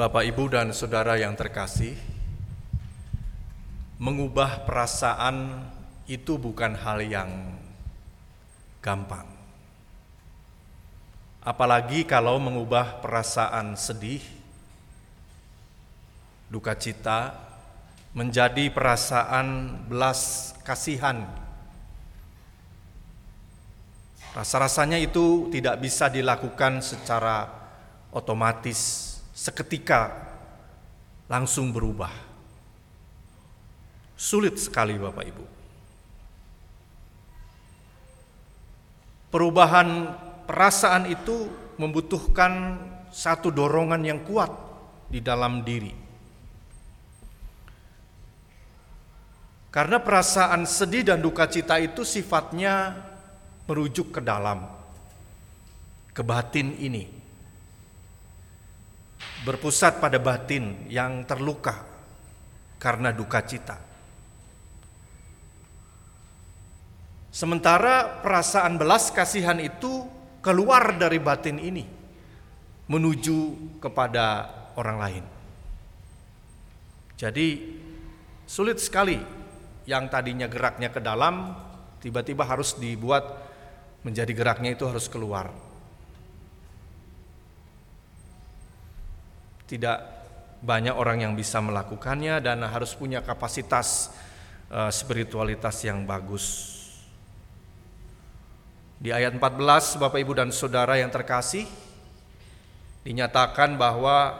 [0.00, 1.92] Bapak, Ibu, dan saudara yang terkasih,
[4.00, 5.60] mengubah perasaan
[6.08, 7.28] itu bukan hal yang
[8.80, 9.28] gampang,
[11.44, 14.24] apalagi kalau mengubah perasaan sedih,
[16.48, 17.36] duka cita,
[18.16, 21.28] menjadi perasaan belas kasihan.
[24.32, 27.52] Rasa-rasanya itu tidak bisa dilakukan secara
[28.16, 29.09] otomatis
[29.40, 30.12] seketika
[31.32, 32.12] langsung berubah.
[34.12, 35.46] Sulit sekali Bapak Ibu.
[39.32, 39.88] Perubahan
[40.44, 41.48] perasaan itu
[41.80, 42.76] membutuhkan
[43.08, 44.52] satu dorongan yang kuat
[45.08, 45.96] di dalam diri.
[49.72, 52.92] Karena perasaan sedih dan duka cita itu sifatnya
[53.70, 54.66] merujuk ke dalam,
[56.10, 57.19] ke batin ini
[59.44, 61.80] berpusat pada batin yang terluka
[62.76, 63.76] karena duka cita.
[67.30, 70.04] Sementara perasaan belas kasihan itu
[70.42, 71.86] keluar dari batin ini
[72.90, 73.38] menuju
[73.78, 75.24] kepada orang lain.
[77.14, 77.48] Jadi
[78.50, 79.14] sulit sekali
[79.86, 81.54] yang tadinya geraknya ke dalam
[82.02, 83.24] tiba-tiba harus dibuat
[84.02, 85.69] menjadi geraknya itu harus keluar.
[89.70, 89.98] Tidak
[90.58, 94.10] banyak orang yang bisa melakukannya dan harus punya kapasitas
[94.74, 96.76] uh, spiritualitas yang bagus.
[99.00, 101.64] Di ayat 14 Bapak Ibu dan Saudara yang terkasih
[103.00, 104.36] dinyatakan bahwa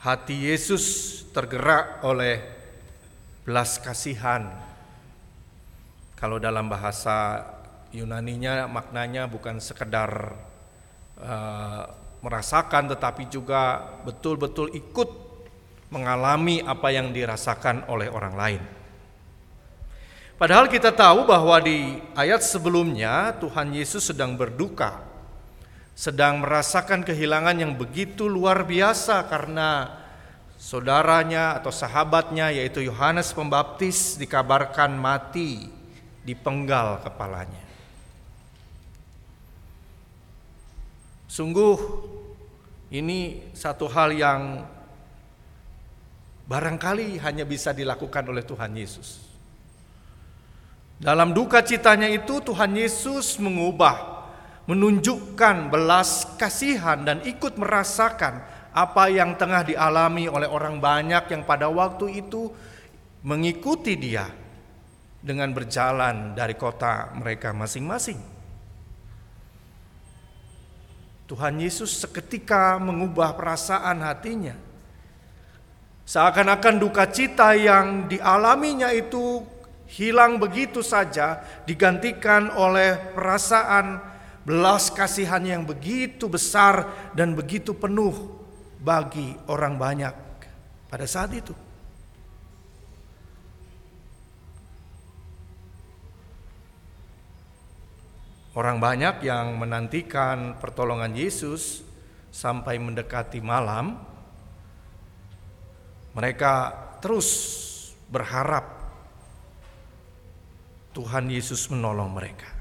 [0.00, 2.40] hati Yesus tergerak oleh
[3.44, 4.48] belas kasihan.
[6.16, 7.44] Kalau dalam bahasa
[7.92, 10.32] Yunaninya maknanya bukan sekedar
[11.20, 11.84] uh,
[12.22, 15.10] merasakan tetapi juga betul-betul ikut
[15.92, 18.62] mengalami apa yang dirasakan oleh orang lain.
[20.40, 24.98] Padahal kita tahu bahwa di ayat sebelumnya Tuhan Yesus sedang berduka,
[25.94, 30.02] sedang merasakan kehilangan yang begitu luar biasa karena
[30.58, 35.70] saudaranya atau sahabatnya yaitu Yohanes Pembaptis dikabarkan mati
[36.26, 37.62] di penggal kepalanya.
[41.30, 41.76] Sungguh
[42.92, 44.68] ini satu hal yang
[46.44, 49.24] barangkali hanya bisa dilakukan oleh Tuhan Yesus.
[51.00, 54.28] Dalam duka citanya itu Tuhan Yesus mengubah,
[54.68, 61.72] menunjukkan belas kasihan dan ikut merasakan apa yang tengah dialami oleh orang banyak yang pada
[61.72, 62.52] waktu itu
[63.24, 64.28] mengikuti dia
[65.24, 68.41] dengan berjalan dari kota mereka masing-masing.
[71.32, 74.52] Tuhan Yesus seketika mengubah perasaan hatinya.
[76.04, 79.40] Seakan-akan duka cita yang dialaminya itu
[79.88, 83.96] hilang begitu saja, digantikan oleh perasaan
[84.44, 88.12] belas kasihan yang begitu besar dan begitu penuh
[88.76, 90.12] bagi orang banyak
[90.92, 91.56] pada saat itu.
[98.52, 101.80] Orang banyak yang menantikan pertolongan Yesus
[102.28, 103.96] sampai mendekati malam,
[106.12, 106.68] mereka
[107.00, 107.28] terus
[108.12, 108.64] berharap
[110.92, 112.52] Tuhan Yesus menolong mereka.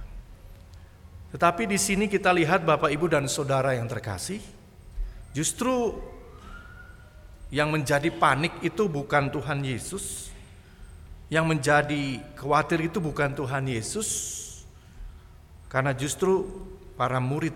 [1.36, 4.40] Tetapi di sini kita lihat Bapak, Ibu, dan saudara yang terkasih,
[5.36, 5.96] justru
[7.52, 10.32] yang menjadi panik itu bukan Tuhan Yesus,
[11.32, 14.08] yang menjadi khawatir itu bukan Tuhan Yesus,
[15.72, 16.44] karena justru
[17.00, 17.56] para murid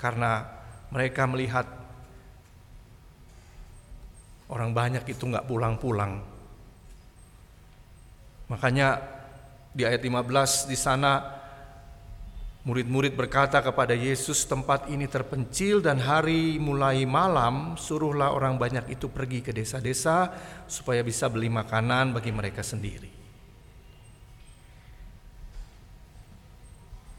[0.00, 0.48] karena
[0.88, 1.68] mereka melihat
[4.48, 6.24] orang banyak itu nggak pulang-pulang.
[8.48, 9.04] Makanya
[9.76, 11.20] di ayat 15 di sana
[12.64, 19.12] murid-murid berkata kepada Yesus, "Tempat ini terpencil dan hari mulai malam, suruhlah orang banyak itu
[19.12, 20.32] pergi ke desa-desa
[20.64, 23.15] supaya bisa beli makanan bagi mereka sendiri."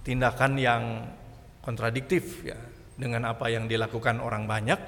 [0.08, 1.04] Tindakan yang
[1.60, 2.56] kontradiktif ya
[2.96, 4.80] dengan apa yang dilakukan orang banyak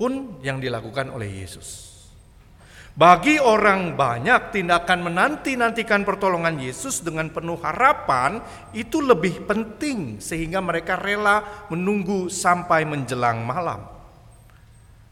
[0.00, 1.92] pun yang dilakukan oleh Yesus.
[2.96, 8.40] Bagi orang banyak tindakan menanti-nantikan pertolongan Yesus dengan penuh harapan
[8.72, 13.84] itu lebih penting sehingga mereka rela menunggu sampai menjelang malam.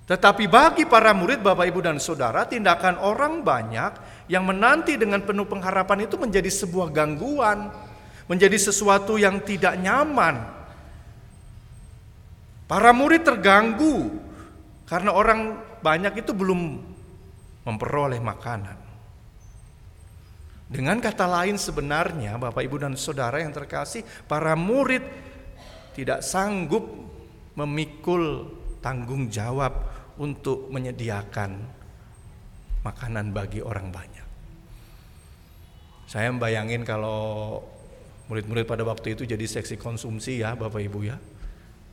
[0.08, 3.92] Tetapi bagi para murid Bapak Ibu dan Saudara tindakan orang banyak
[4.32, 7.68] yang menanti dengan penuh pengharapan itu menjadi sebuah gangguan
[8.30, 10.52] menjadi sesuatu yang tidak nyaman.
[12.64, 14.24] Para murid terganggu
[14.84, 16.60] Karena orang banyak itu belum
[17.64, 18.76] memperoleh makanan.
[20.68, 25.04] Dengan kata lain sebenarnya Bapak Ibu dan Saudara yang terkasih, para murid
[25.96, 26.84] tidak sanggup
[27.56, 28.50] memikul
[28.84, 29.72] tanggung jawab
[30.20, 31.64] untuk menyediakan
[32.84, 34.26] makanan bagi orang banyak.
[36.04, 37.62] Saya membayangin kalau
[38.30, 41.16] murid-murid pada waktu itu jadi seksi konsumsi ya Bapak Ibu ya.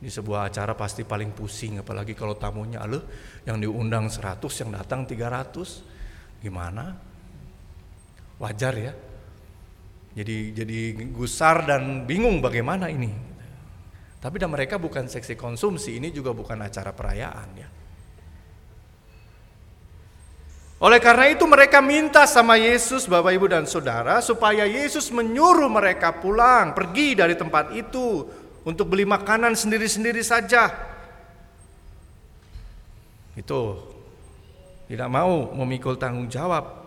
[0.02, 3.06] Di sebuah acara pasti paling pusing apalagi kalau tamunya lo
[3.46, 6.98] yang diundang 100 yang datang 300 gimana?
[8.42, 8.92] Wajar ya.
[10.12, 10.78] Jadi jadi
[11.14, 13.14] gusar dan bingung bagaimana ini.
[14.18, 17.81] Tapi dan mereka bukan seksi konsumsi ini juga bukan acara perayaan ya
[20.82, 26.10] oleh karena itu mereka minta sama Yesus Bapak Ibu dan Saudara supaya Yesus menyuruh mereka
[26.10, 28.26] pulang pergi dari tempat itu
[28.66, 30.74] untuk beli makanan sendiri-sendiri saja.
[33.38, 33.78] Itu
[34.90, 36.82] tidak mau memikul tanggung jawab.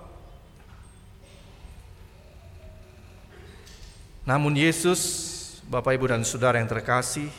[4.27, 5.01] Namun Yesus,
[5.71, 7.31] Bapak Ibu dan Saudara yang terkasih,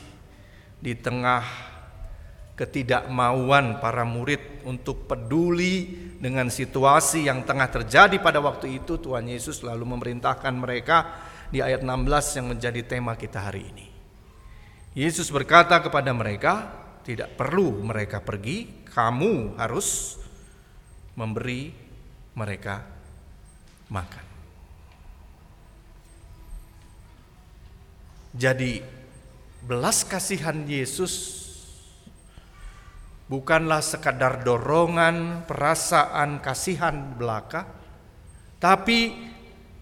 [0.80, 1.42] di tengah
[2.56, 9.60] ketidakmauan para murid untuk peduli dengan situasi yang tengah terjadi pada waktu itu, Tuhan Yesus
[9.60, 11.20] lalu memerintahkan mereka
[11.52, 13.86] di ayat 16 yang menjadi tema kita hari ini.
[14.96, 16.72] Yesus berkata kepada mereka,
[17.04, 20.16] "Tidak perlu mereka pergi, kamu harus
[21.12, 21.68] memberi
[22.32, 22.80] mereka
[23.92, 24.24] makan."
[28.32, 28.80] Jadi,
[29.64, 31.45] belas kasihan Yesus
[33.26, 37.66] bukanlah sekadar dorongan perasaan kasihan belaka,
[38.62, 39.14] tapi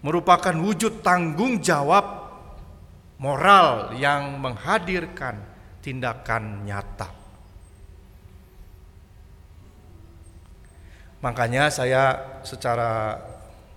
[0.01, 2.25] merupakan wujud tanggung jawab
[3.17, 5.41] moral yang menghadirkan
[5.81, 7.09] tindakan nyata.
[11.25, 13.17] Makanya saya secara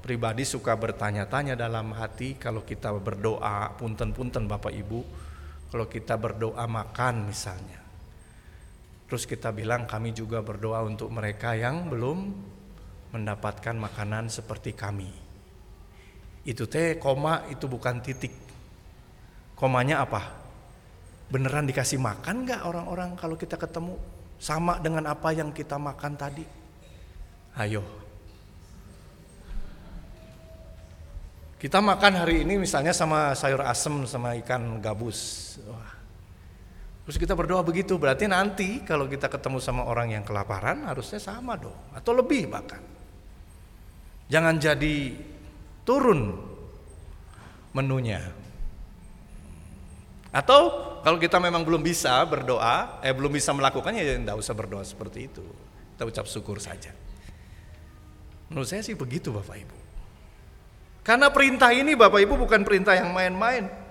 [0.04, 5.00] pribadi suka bertanya-tanya dalam hati kalau kita berdoa, punten-punten Bapak Ibu,
[5.72, 7.87] kalau kita berdoa makan misalnya.
[9.08, 12.18] Terus kita bilang kami juga berdoa untuk mereka yang belum
[13.16, 15.08] mendapatkan makanan seperti kami.
[16.44, 18.48] Itu teh koma itu bukan titik
[19.58, 20.22] Komanya apa?
[21.34, 23.98] Beneran dikasih makan nggak orang-orang kalau kita ketemu?
[24.38, 26.46] Sama dengan apa yang kita makan tadi?
[27.58, 27.82] Ayo.
[31.58, 35.58] Kita makan hari ini misalnya sama sayur asem sama ikan gabus.
[35.66, 35.97] Wah.
[37.08, 41.56] Terus kita berdoa begitu, berarti nanti kalau kita ketemu sama orang yang kelaparan harusnya sama
[41.56, 42.84] dong, atau lebih bahkan.
[44.28, 45.16] Jangan jadi
[45.88, 46.36] turun
[47.72, 48.20] menunya.
[50.28, 50.68] Atau
[51.00, 55.32] kalau kita memang belum bisa berdoa, eh belum bisa melakukannya ya tidak usah berdoa seperti
[55.32, 55.40] itu.
[55.96, 56.92] Kita ucap syukur saja.
[58.52, 59.78] Menurut saya sih begitu Bapak Ibu.
[61.08, 63.87] Karena perintah ini Bapak Ibu bukan perintah yang main-main.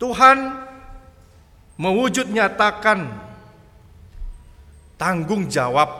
[0.00, 0.38] Tuhan
[1.76, 3.04] mewujud nyatakan
[4.96, 5.92] tanggung jawab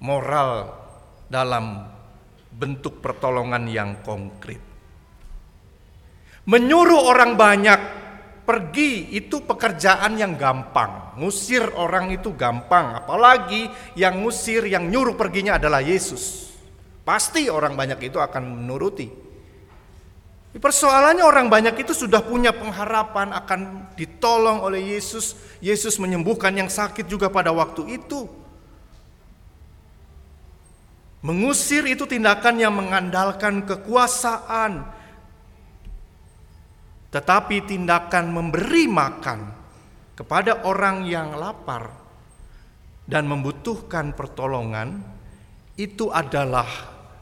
[0.00, 0.72] moral
[1.28, 1.92] dalam
[2.56, 4.60] bentuk pertolongan yang konkret.
[6.48, 7.80] Menyuruh orang banyak
[8.48, 11.20] pergi itu pekerjaan yang gampang.
[11.20, 16.48] Ngusir orang itu gampang, apalagi yang ngusir, yang nyuruh perginya adalah Yesus.
[17.04, 19.31] Pasti orang banyak itu akan menuruti.
[20.52, 25.32] Persoalannya orang banyak itu sudah punya pengharapan akan ditolong oleh Yesus.
[25.64, 28.28] Yesus menyembuhkan yang sakit juga pada waktu itu.
[31.24, 34.84] Mengusir itu tindakan yang mengandalkan kekuasaan,
[37.14, 39.40] tetapi tindakan memberi makan
[40.18, 41.94] kepada orang yang lapar
[43.06, 45.00] dan membutuhkan pertolongan
[45.78, 46.66] itu adalah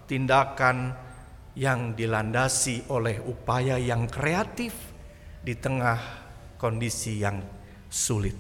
[0.09, 0.97] tindakan
[1.59, 4.75] yang dilandasi oleh upaya yang kreatif
[5.43, 5.99] di tengah
[6.61, 7.43] kondisi yang
[7.91, 8.37] sulit.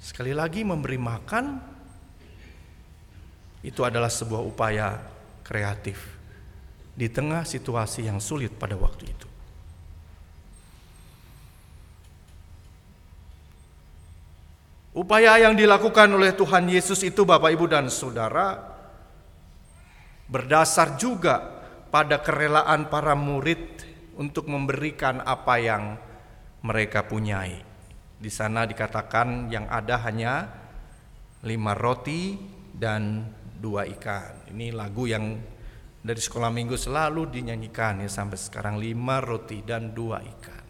[0.00, 1.44] Sekali lagi, memberi makan
[3.60, 4.96] itu adalah sebuah upaya
[5.44, 6.00] kreatif
[6.96, 9.28] di tengah situasi yang sulit pada waktu itu.
[14.90, 18.69] Upaya yang dilakukan oleh Tuhan Yesus itu Bapak Ibu dan Saudara
[20.30, 21.42] berdasar juga
[21.90, 23.82] pada kerelaan para murid
[24.14, 25.98] untuk memberikan apa yang
[26.62, 27.58] mereka punyai.
[28.20, 30.46] Di sana dikatakan yang ada hanya
[31.42, 32.38] lima roti
[32.70, 33.26] dan
[33.58, 34.54] dua ikan.
[34.54, 35.40] Ini lagu yang
[36.00, 40.62] dari sekolah minggu selalu dinyanyikan ya sampai sekarang lima roti dan dua ikan.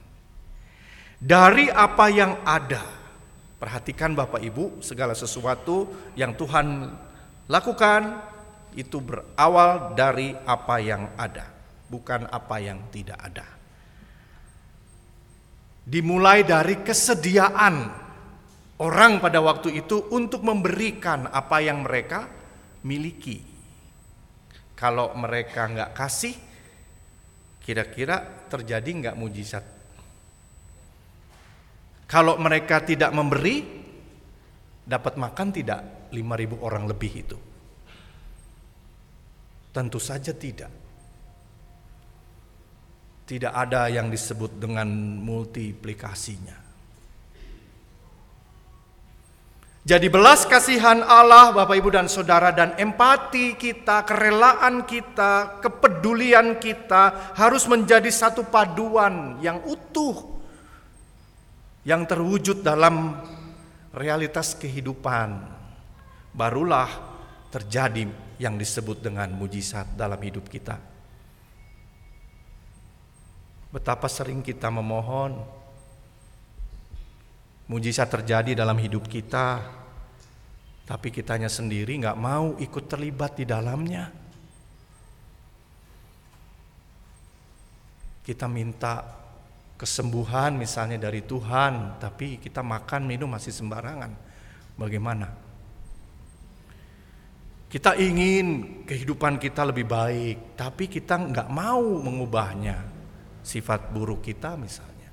[1.20, 2.80] dari apa yang ada.
[3.60, 5.84] Perhatikan Bapak Ibu, segala sesuatu
[6.16, 6.96] yang Tuhan
[7.44, 8.02] lakukan
[8.76, 11.46] itu berawal dari apa yang ada,
[11.90, 13.46] bukan apa yang tidak ada.
[15.86, 17.90] Dimulai dari kesediaan
[18.78, 22.30] orang pada waktu itu untuk memberikan apa yang mereka
[22.86, 23.42] miliki.
[24.78, 26.34] Kalau mereka nggak kasih,
[27.60, 29.80] kira-kira terjadi nggak mujizat
[32.10, 33.62] kalau mereka tidak memberi,
[34.82, 37.38] dapat makan tidak 5000 orang lebih itu?
[39.70, 40.72] Tentu saja tidak.
[43.26, 44.90] Tidak ada yang disebut dengan
[45.22, 46.58] multiplikasinya.
[49.80, 57.32] Jadi belas kasihan Allah Bapak Ibu dan Saudara dan empati kita, kerelaan kita, kepedulian kita
[57.32, 60.30] harus menjadi satu paduan yang utuh
[61.88, 63.24] yang terwujud dalam
[63.96, 65.48] realitas kehidupan,
[66.36, 66.90] barulah
[67.48, 68.04] terjadi
[68.40, 70.80] yang disebut dengan mujizat dalam hidup kita.
[73.68, 75.36] Betapa sering kita memohon
[77.68, 79.60] mujizat terjadi dalam hidup kita,
[80.88, 84.08] tapi kitanya sendiri nggak mau ikut terlibat di dalamnya.
[88.24, 89.04] Kita minta
[89.76, 94.16] kesembuhan misalnya dari Tuhan, tapi kita makan minum masih sembarangan.
[94.80, 95.49] Bagaimana?
[97.70, 102.82] Kita ingin kehidupan kita lebih baik, tapi kita nggak mau mengubahnya.
[103.46, 105.08] Sifat buruk kita misalnya.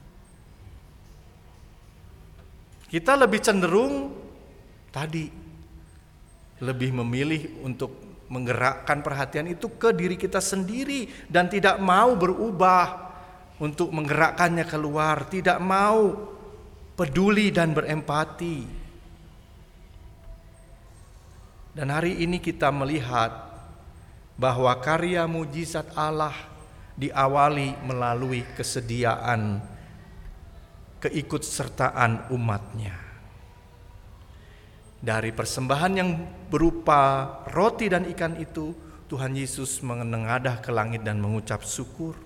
[2.90, 4.10] Kita lebih cenderung
[4.90, 5.48] tadi
[6.58, 7.94] lebih memilih untuk
[8.28, 13.08] menggerakkan perhatian itu ke diri kita sendiri dan tidak mau berubah
[13.62, 16.14] untuk menggerakkannya keluar, tidak mau
[16.98, 18.87] peduli dan berempati.
[21.78, 23.30] Dan hari ini kita melihat
[24.34, 26.34] bahwa karya mujizat Allah
[26.98, 29.62] diawali melalui kesediaan
[30.98, 32.98] keikutsertaan umatnya.
[34.98, 36.10] Dari persembahan yang
[36.50, 38.74] berupa roti dan ikan itu,
[39.06, 42.18] Tuhan Yesus menengadah ke langit dan mengucap syukur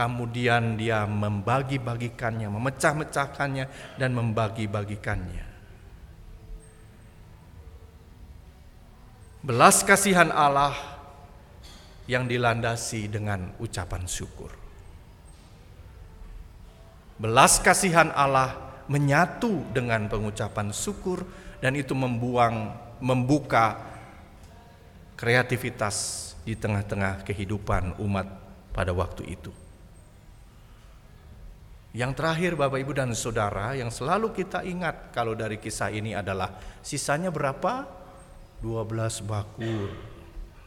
[0.00, 5.49] kemudian dia membagi-bagikannya, memecah-mecahkannya dan membagi-bagikannya.
[9.40, 10.76] Belas kasihan Allah
[12.04, 14.52] yang dilandasi dengan ucapan syukur.
[17.16, 21.24] Belas kasihan Allah menyatu dengan pengucapan syukur
[21.64, 23.80] dan itu membuang membuka
[25.16, 28.28] kreativitas di tengah-tengah kehidupan umat
[28.76, 29.52] pada waktu itu.
[31.96, 36.60] Yang terakhir Bapak Ibu dan Saudara yang selalu kita ingat kalau dari kisah ini adalah
[36.84, 37.99] sisanya berapa?
[38.60, 39.88] 12 bakul.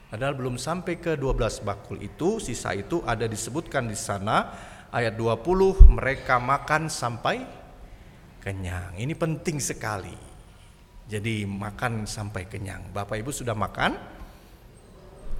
[0.10, 4.54] Padahal belum sampai ke 12 bakul itu, sisa itu ada disebutkan di sana
[4.94, 7.42] ayat 20 mereka makan sampai
[8.42, 8.94] kenyang.
[8.98, 10.14] Ini penting sekali.
[11.10, 12.94] Jadi makan sampai kenyang.
[12.94, 13.98] Bapak Ibu sudah makan?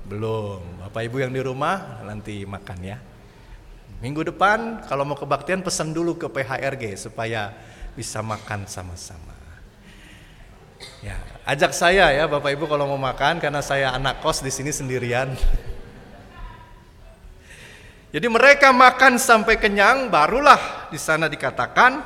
[0.10, 0.62] Belum.
[0.82, 2.98] Bapak Ibu yang di rumah nanti makan ya.
[4.02, 7.54] Minggu depan kalau mau kebaktian pesan dulu ke PHRG supaya
[7.96, 9.33] bisa makan sama-sama.
[11.44, 15.36] Ajak saya ya Bapak Ibu kalau mau makan karena saya anak kos di sini sendirian.
[18.16, 22.00] Jadi mereka makan sampai kenyang barulah di sana dikatakan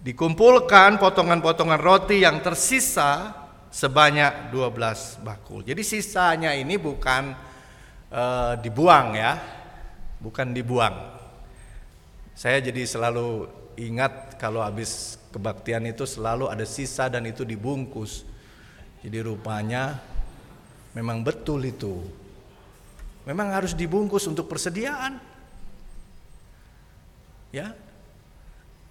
[0.00, 3.36] dikumpulkan potongan-potongan roti yang tersisa
[3.68, 5.60] sebanyak 12 bakul.
[5.60, 7.36] Jadi sisanya ini bukan
[8.08, 9.36] uh, dibuang ya,
[10.24, 11.20] bukan dibuang.
[12.32, 13.44] Saya jadi selalu
[13.76, 18.24] ingat kalau habis kebaktian itu selalu ada sisa dan itu dibungkus.
[19.04, 20.00] Jadi rupanya
[20.96, 22.00] memang betul itu.
[23.28, 25.20] Memang harus dibungkus untuk persediaan.
[27.52, 27.76] Ya.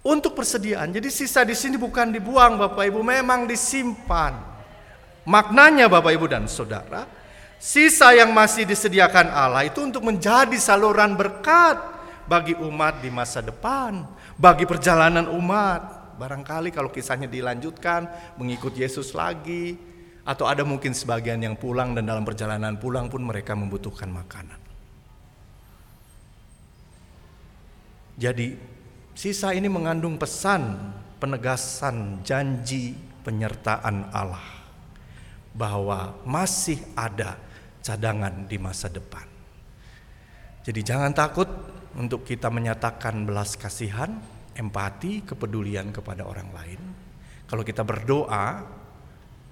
[0.06, 0.94] Untuk persediaan.
[0.94, 4.38] Jadi sisa di sini bukan dibuang Bapak Ibu, memang disimpan.
[5.26, 7.10] Maknanya Bapak Ibu dan Saudara,
[7.56, 11.80] Sisa yang masih disediakan Allah itu untuk menjadi saluran berkat
[12.28, 15.95] bagi umat di masa depan, bagi perjalanan umat.
[16.16, 18.08] Barangkali kalau kisahnya dilanjutkan
[18.40, 19.76] mengikut Yesus lagi
[20.26, 24.58] atau ada mungkin sebagian yang pulang dan dalam perjalanan pulang pun mereka membutuhkan makanan.
[28.16, 28.56] Jadi
[29.12, 30.76] sisa ini mengandung pesan
[31.20, 34.44] penegasan janji penyertaan Allah
[35.56, 37.40] bahwa masih ada
[37.84, 39.24] cadangan di masa depan.
[40.66, 41.48] Jadi jangan takut
[41.96, 44.20] untuk kita menyatakan belas kasihan
[44.56, 46.82] empati, kepedulian kepada orang lain.
[47.46, 48.66] Kalau kita berdoa,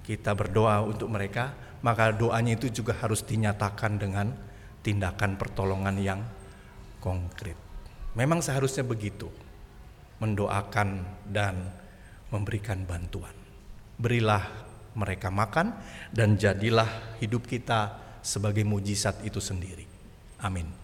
[0.01, 4.31] kita berdoa untuk mereka, maka doanya itu juga harus dinyatakan dengan
[4.81, 6.19] tindakan pertolongan yang
[7.03, 7.59] konkret.
[8.15, 9.27] Memang seharusnya begitu,
[10.23, 11.71] mendoakan dan
[12.31, 13.35] memberikan bantuan.
[13.99, 14.43] Berilah
[14.93, 15.75] mereka makan
[16.13, 19.85] dan jadilah hidup kita sebagai mujizat itu sendiri.
[20.39, 20.82] Amin.